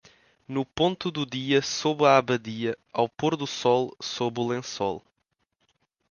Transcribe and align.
No 0.47 0.65
ponto 0.65 1.11
do 1.11 1.27
dia 1.27 1.61
sob 1.61 2.03
a 2.03 2.17
abadia, 2.17 2.75
ao 2.91 3.07
pôr 3.07 3.37
do 3.37 3.45
sol 3.45 3.95
sob 4.01 4.39
o 4.41 4.47
lençol. 4.47 5.05